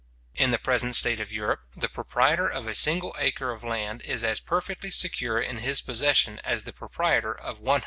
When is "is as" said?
4.03-4.39